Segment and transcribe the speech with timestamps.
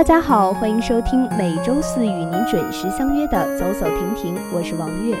[0.00, 5.14] 大家好，欢迎收听每周四与您准时相约的《走走停停》，我是王悦。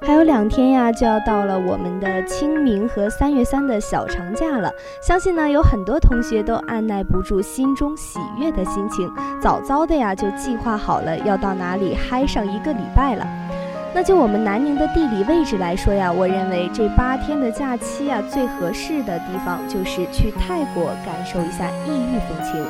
[0.00, 4.72] 还有两天呀，就要到了我们的清明和三月三的小长假了。
[5.02, 13.26] 相信呢，有很多同学都按耐不住心中喜悦的心情，早早的呀就计划好了要到哪里嗨上一个礼拜了。
[13.94, 22.64] 那就我们南宁的地理位置来说呀，我认为这八天的假期啊，最合适的地方就是去泰国感受一下异域风情。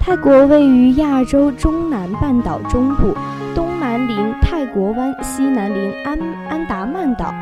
[0.00, 3.14] 泰国位于亚洲中南半岛中部。
[3.54, 4.34] 东南临
[4.76, 6.18] 国湾，西南临安
[6.50, 7.32] 安达曼岛，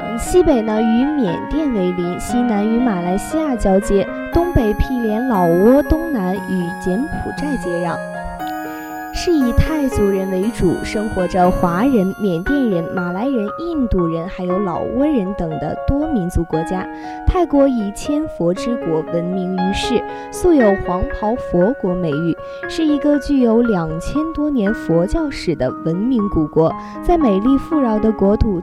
[0.00, 7.96] 嗯，西北呢与缅甸为邻，西南与马来西亚交接，东北毗连老挝，东南与柬埔寨接壤。
[9.20, 16.86] 是以泰族人为主，生活着华人、缅甸人、马来人、印度人，还有老挝人等的多民族国家。
[17.26, 22.36] 泰国以千佛之国闻名于世，素有“黄袍佛国”美誉，
[22.68, 26.72] 是一个具有两千多年佛教史的文明古国。
[27.02, 28.62] 在美丽富饶的国土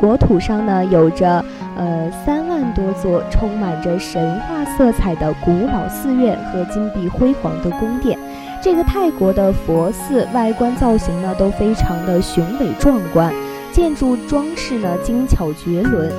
[0.00, 1.44] 国土上呢，有着
[1.76, 8.18] 呃三万多座充满着神话色彩的古老寺院和金碧辉煌的宫殿。
[8.62, 13.34] 这个泰国的佛寺外观造型呢都非常的雄伟壮观，
[13.72, 16.12] 建筑装饰呢精巧绝伦，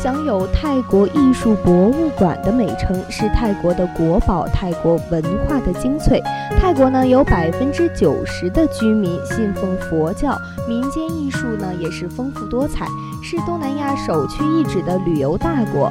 [0.00, 6.22] 享有泰国艺术博物馆的美称，是泰国的国宝，泰国文化的精粹。
[6.60, 12.86] 泰国呢有百分之九十的居民信奉佛教，民间艺术呢也是丰富多彩，
[13.20, 15.90] 是东南亚首屈一指的旅游大国。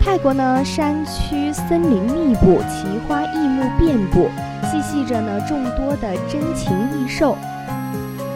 [0.00, 4.28] 泰国呢山区森林密布，奇花异木遍布。
[4.62, 7.36] 栖息着呢众多的珍禽异兽，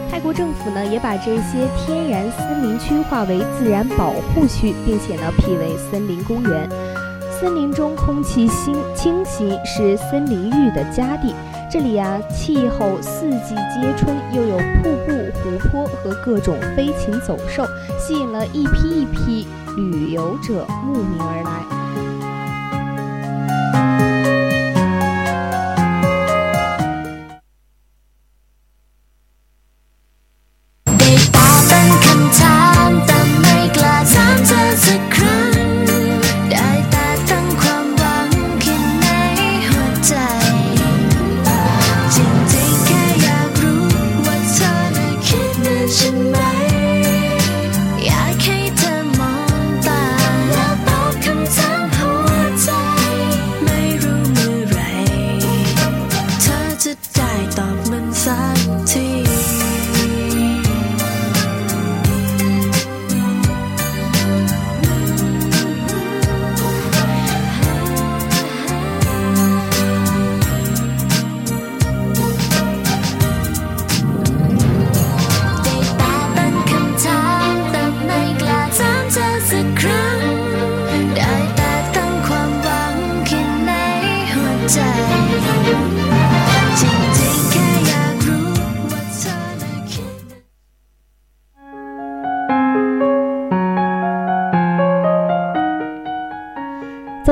[0.09, 6.69] 泰国政府呢也把这些天然森林区划为自然保护区，并且呢辟为森林公园。
[7.39, 11.33] 森林中空气新清新，是森林浴的佳地。
[11.69, 15.11] 这里啊气候四季皆春，又有瀑布、
[15.41, 17.63] 湖泊和各种飞禽走兽，
[17.99, 21.76] 吸引了一批一批旅游者慕名而来。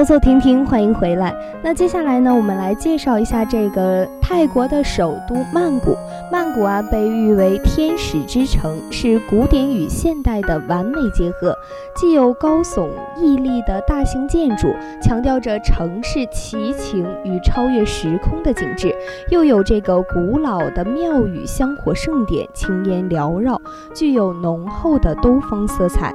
[0.06, 1.34] 走停停，欢迎回来。
[1.64, 5.98] 那接下来呢，我们来介绍一下这个泰国的首都曼谷，
[6.32, 11.58] 曼谷啊被誉为天使之城，是古典与现代的完美结合，
[11.96, 12.88] 既有高耸
[13.18, 14.68] 屹立的大型建筑，
[15.02, 18.94] 强调着城市奇情与超越时空的景致，
[19.32, 23.60] 又有这个古老的庙宇香火盛典，青烟缭绕，
[23.96, 26.14] 具有浓厚的东方色彩，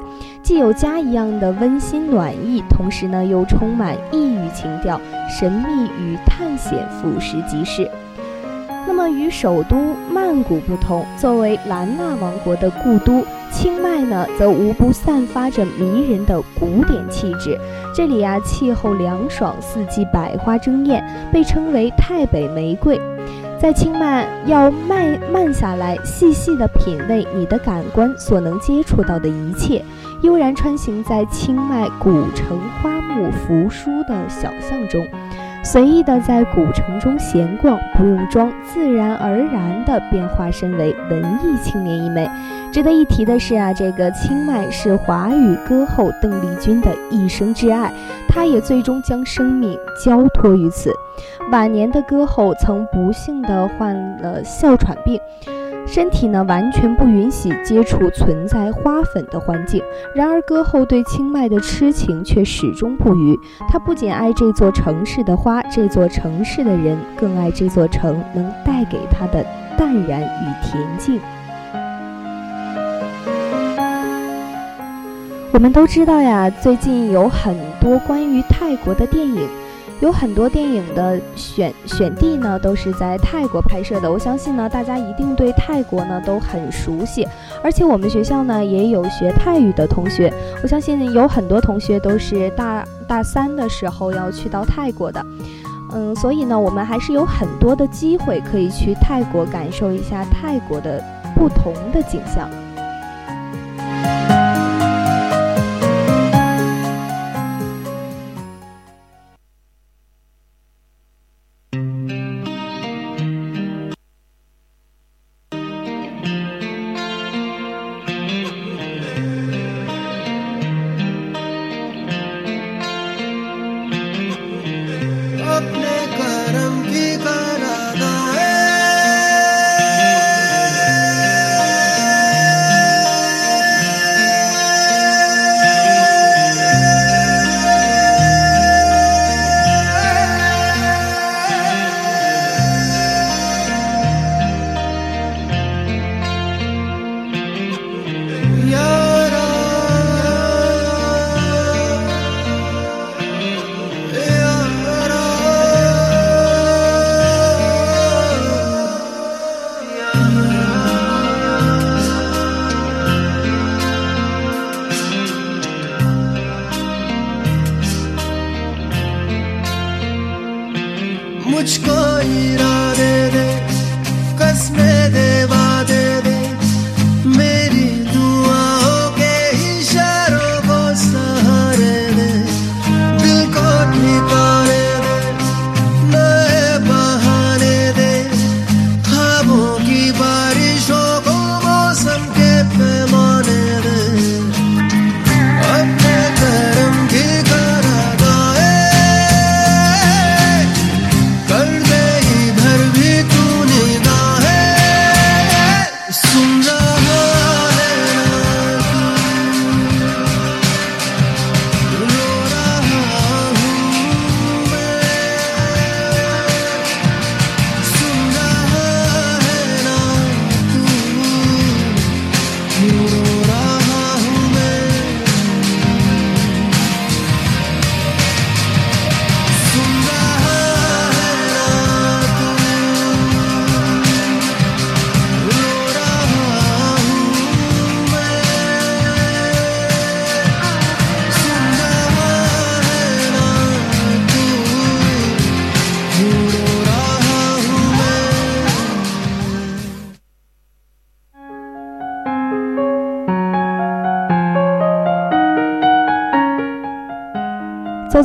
[0.50, 7.88] 既有家一样的温馨暖意，同时呢又充满异域情调，神秘与探险俯拾即是。
[8.84, 17.56] 那么与首都曼谷不同，作为兰纳王国的故都，清迈呢则无不散发着迷人的古典气质。
[17.94, 21.00] 这里啊，气候凉爽，四季百花争艳，
[21.32, 23.00] 被称为“泰北玫瑰”。
[23.60, 29.84] 在清迈，要慢慢下来，细细的品味你的感官所能接触到的一切，
[30.22, 35.06] 悠然穿行在清迈古城花木扶疏的小巷中。
[35.62, 42.28] 随意的在古城中闲逛，不用装，自然而然的便化身为文艺青年一枚。
[42.72, 47.92] 值得一提的是啊，这个清迈是华语歌后邓丽君的一生挚爱，
[48.26, 50.94] 她也最终将生命交托于此。
[51.50, 55.20] 晚年的歌后曾不幸的患了哮喘病。
[55.92, 59.82] 身体呢完全不允许接触存在花粉的环境，
[60.14, 63.36] 然而歌后对清迈的痴情却始终不渝。
[63.68, 69.44] 他不仅爱这座城市的花，这座城市的人，更爱这座城能带给他的
[69.76, 71.20] 淡然与恬静。
[75.52, 79.59] 我们都知道呀，最近有很多关于泰国的电影。
[80.00, 84.10] 有很多电影的选选地呢，都是在泰国拍摄的。
[84.10, 87.28] 我相信呢，大家一定对泰国呢都很熟悉，
[87.62, 90.32] 而且我们学校呢也有学泰语的同学。
[90.62, 95.24] 我相信有很多同学都是大大三的时候要去到泰国的，
[95.92, 101.04] 嗯，所以呢，我们还是有很多的机会可以去泰国感受一下泰国的
[101.36, 102.48] 不同的景象。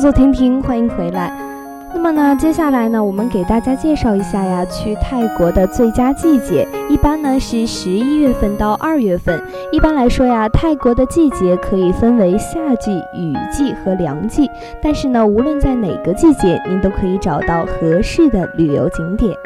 [0.06, 1.32] 走走停停，欢迎回来。
[1.92, 9.42] 那么呢，接下来呢，我们给大家介绍一下呀，去泰国的最佳季节，一般呢是十一月份到二月份。
[9.72, 14.48] 一般来说呀，泰国的季节可以分为夏季、雨季和凉季。
[14.80, 19.36] 但是呢，无论在哪个季节，您都可以找到合适的旅游景点。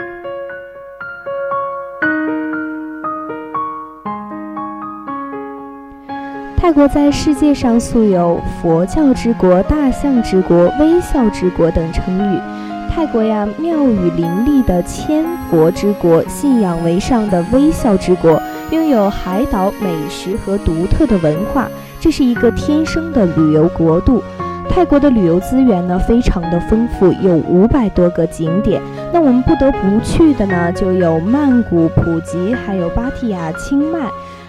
[6.71, 12.41] 泰国在世界上素有“佛教之国”“大象之国”“微笑之国”等称誉。
[12.89, 21.67] 泰国呀，庙宇林立的千佛之国，信仰为上的微笑之国，拥有海岛美食和独特的文化，
[21.99, 24.23] 这是一个天生的旅游国度。
[24.69, 28.81] 泰国的旅游资源呢，非常的丰富，有五百多个景点。
[29.13, 34.09] 那我们不得不去的呢，就有曼谷、普吉，还有芭提雅、清迈。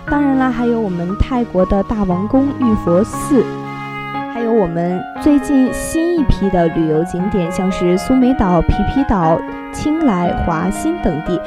[0.10, 3.44] 当然啦，还有我们泰国的大王宫、玉佛寺。
[4.34, 9.40] 还有我们最近新一批的旅游景点，像是苏梅岛、皮皮岛、
[9.72, 11.40] 清莱、华欣等地，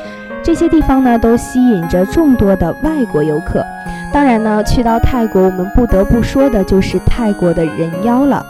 [0.43, 3.65] 这些地方呢都吸引着众多的外国游客。
[4.13, 8.45] 当然呢，去到泰国，我们不得不说的就是泰国的人妖了。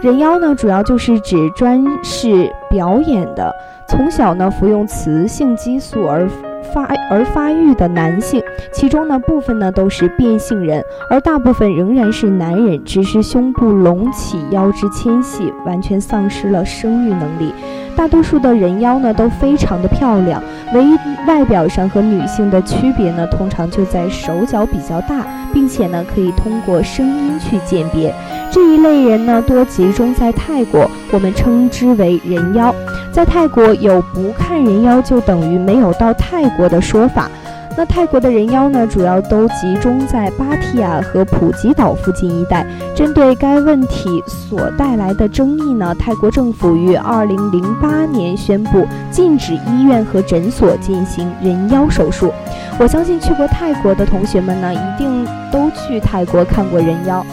[0.00, 3.52] 人妖呢，主要就是指专是表演的，
[3.88, 6.28] 从小呢服用雌性激素而。
[6.72, 17.52] 发而发育的男性，其中呢部分呢都是变性人，而大部分仍然是男人，只是胸部隆起，腰肢纤细，完全丧失了生育能力。
[17.94, 28.14] 大多数的人妖呢都非常的漂亮，唯一外表上和女性的区别呢，通常就在手脚比较大，并且呢可以通过声音去鉴别。
[28.50, 32.74] 这一类人呢多集中在泰国，我们称之为人妖。
[33.12, 37.28] 在泰国有不看人妖就等于没有到泰国的说法。
[37.74, 42.66] 那泰国的人妖呢，主要都集中在芭提雅和普吉岛附近一带。
[42.94, 52.30] 针对该问题所带来的争议呢，泰国政府于二零零八年宣布禁止医院和诊所进行人妖手术。
[52.78, 57.24] 我相信去过泰国的同学们呢，一定都去泰国看过人妖。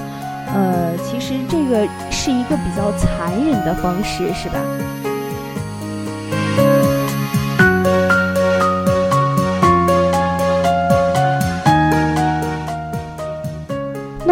[0.54, 4.60] 呃，其实这个是一个比较残忍的方式，是吧？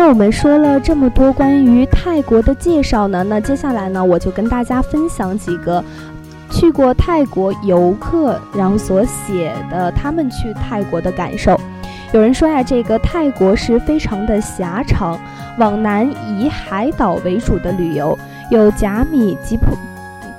[0.07, 5.83] 我们说了这么多关于泰国的介绍呢，那接下来呢，我就跟大家分享几个
[6.49, 11.59] 去过泰国游客然后所写的他们去泰国的感受。
[12.13, 15.19] 有人说呀，这个泰国是非常的狭长，
[15.59, 18.17] 往南以海岛为主的旅游，
[18.49, 19.75] 有甲米吉普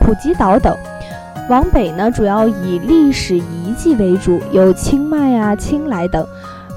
[0.00, 0.74] 普吉岛等；
[1.50, 6.26] 往北呢，主要以历史遗迹为主，有清迈啊、清莱等。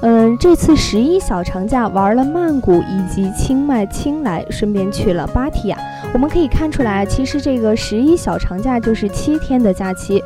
[0.02, 5.78] 嗯，这次十一小长假玩了曼谷以及清迈、清莱，顺便去了芭提雅。
[6.12, 10.20] 我们可以看出来，其实这个十一小长假就是七天的假期。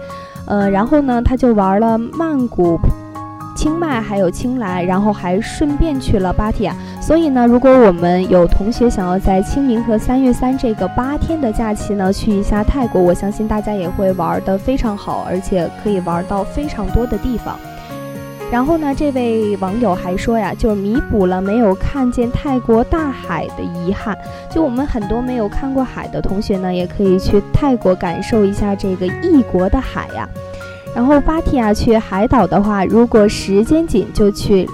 [0.47, 2.81] 呃，然后呢，他就玩了曼谷、
[3.55, 6.75] 清迈还有清莱，然后还顺便去了芭提雅。
[6.99, 17.59] 所以呢，如果我们有同学想要在清明和三月三这个八天的假期呢，去一下泰国，我相信大家也会玩得非常好，而且可以玩到非常多的地方。
[18.51, 24.17] 然后呢，这位网友还说呀，就是弥补了没有看见泰国大海的遗憾。
[24.51, 30.29] 就我们很多没有看过海的同学呢，也可以去泰国感受一下这个异国的海呀。
[30.95, 34.67] 然后芭提雅去海岛的话，如果时间紧，就去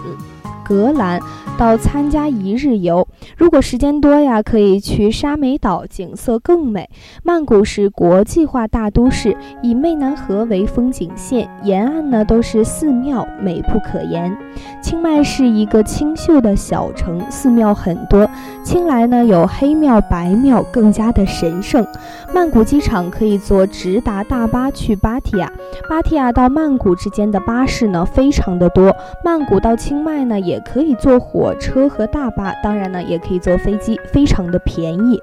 [0.64, 1.20] 格兰。
[1.58, 6.88] 到参加一日游，如果时间多呀，可以去沙美岛，景色更美。
[7.22, 14.36] 曼谷是国际化大都市，以湄南河为风景线，沿岸呢都是寺庙，美不可言。
[14.80, 18.28] 清迈是一个清秀的小城，寺庙很多。
[18.64, 21.86] 清莱呢有黑庙、白庙，更加的神圣。
[22.34, 25.52] 曼谷机场可以坐直达大巴去芭提雅，
[25.88, 28.92] 芭提雅到曼谷之间的巴士呢非常的多。
[29.22, 31.42] 曼谷到清迈呢也也可以坐火。
[31.42, 35.20] 火车和大巴，当然呢，也可以坐飞机，非常的便宜。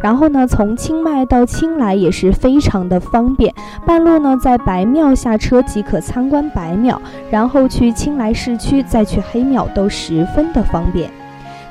[0.00, 3.52] 然后呢，从清迈到清莱也是非常的方便。
[3.84, 11.10] 半路呢，在白庙下车即可参观白庙，然后去清莱市区，再去黑庙，都十分的方便。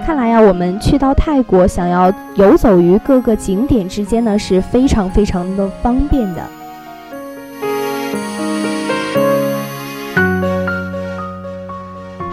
[0.06, 6.42] 看来呀，我们去到泰国，想要游走于各个景点之间呢，是非常非常的方便的。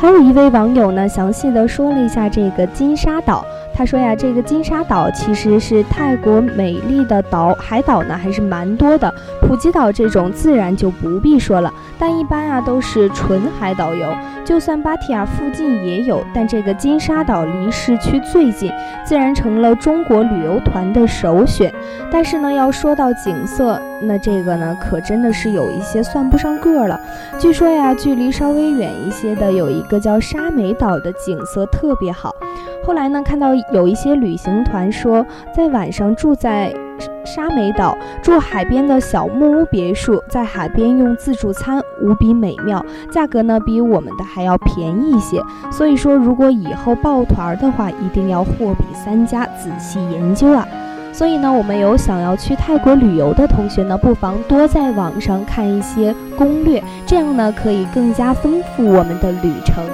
[0.00, 3.44] 还有一位网友呢，详细的说了一下这个金沙岛。
[3.78, 9.14] 他说呀，这个金沙岛其实是泰国美丽的岛，海岛呢还是蛮多的。
[9.40, 14.12] 普吉岛这种自然就不必说了，但一般啊都是纯海岛游。
[14.44, 18.68] 就算芭提雅附近也有，但这个金沙岛离市区最近，
[19.06, 21.72] 自然成了中国旅游团的首选。
[22.10, 26.98] 但是呢，要说到景色，那这个呢可真的是有一些算不上个了。
[27.38, 32.34] 据说呀，距离稍微远一些的有一个叫沙美岛的景色特别好。
[32.88, 35.22] 后来呢，看到有一些旅行团说，
[35.54, 36.72] 在晚上住在
[37.22, 45.38] 沙美岛，住海边的小木屋别墅，在海边用自助餐，无比美妙，价格呢比我们的还要便宜一些。
[45.70, 50.66] 所以说，如果以后抱团的话，一定要货比三家，仔细研究啊。
[51.12, 59.84] 所以呢，我们有想要去泰国旅游的同学呢，不妨多在网上看一些攻略，这样呢可以更加丰富我们的旅程。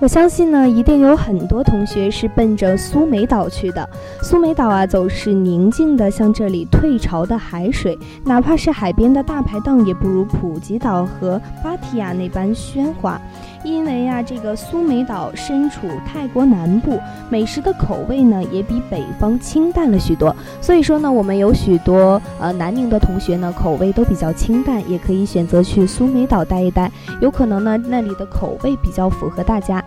[0.00, 3.88] 我相信呢，一定有很多同学是奔着苏梅岛去的。
[4.22, 13.20] 苏梅岛啊，总是宁静的，像这里退潮的海水，哪怕是海边的大排档，也不如普吉岛和芭提雅那般喧哗。
[13.64, 16.98] 因为呀，这个苏梅岛身处泰国南部，
[17.28, 20.34] 美食的口味呢也比北方清淡了许多。
[20.60, 29.84] 所以说呢，我们有许多呃南宁的同学呢，口味都比较清淡，也可以选择去苏梅岛待一待，有可能呢那里的口味比较符合大家。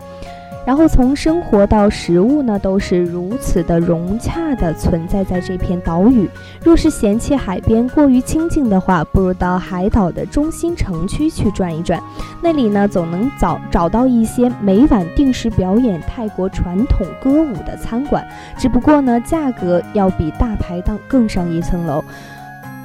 [0.65, 6.29] 然后从生活到食物呢，都是如此的融洽的存在在这片岛屿。
[6.63, 12.01] 若是嫌弃海边过于清静的话，不如到海岛的中心城区去转一转，
[12.41, 18.23] 那里呢总能找找到一些每晚定时表演泰国传统歌舞的餐馆，
[18.57, 22.03] 只不过呢价格要比大排档更上一层楼。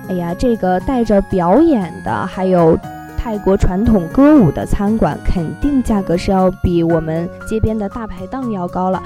[0.09, 2.79] 哎呀，这个带着表演的还有。
[3.27, 9.03] 泰国传统歌舞的餐馆肯定价格是要比我们街边的大排档要高了。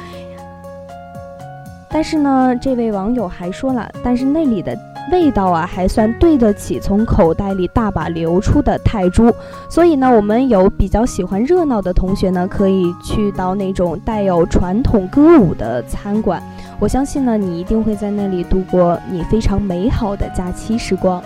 [1.89, 4.79] 但是呢，这位网友还说了，但是那里的
[5.11, 9.33] 味道啊，还算对得起从口袋里大把流出的泰铢。
[9.71, 16.43] 所以呢，我们有比较喜欢热闹的同学呢，可以去到那种带有传统歌舞的餐馆。
[16.79, 21.23] 我相信呢，你一定会在那里度过你非常美好的假期时光。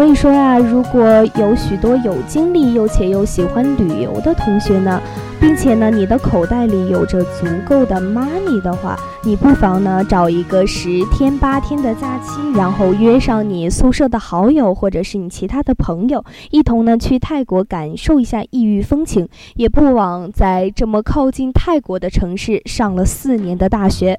[0.00, 1.02] 所以说呀，如果
[1.36, 4.98] 有许多有精力又且又喜欢旅游的同学呢，
[5.38, 24.18] 并且呢，你的口袋里有着足够的 money 的话，你不妨呢找一个十天八天的假期，然后约上你宿舍的好友或者是你其他的朋友，一同呢去泰国感受一下异域风情，也不枉在这么靠近泰国的城市上了四年的大学。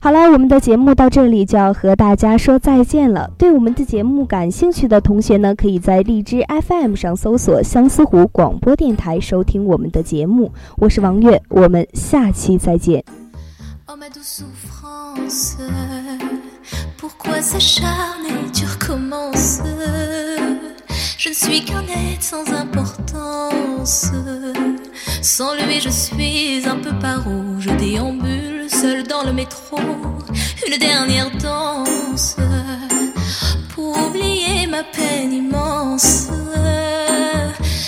[0.00, 3.28] 好了，我们的节目到这里就要和大家说再见了。
[3.36, 10.52] 对我们的节目感兴趣的同学呢，可以在荔枝 FM 上搜索相思湖广播电台收听我们的节目。
[10.76, 13.04] 我是王月，我们下期再见。
[28.68, 29.78] seul dans le métro,
[30.66, 32.36] une dernière danse
[33.74, 36.28] pour oublier ma peine immense.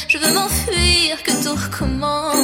[0.08, 2.39] Je veux m'enfuir, que tout recommence.